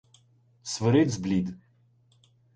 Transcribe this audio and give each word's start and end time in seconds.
Свирид 0.63 1.09
зблід. 1.09 1.57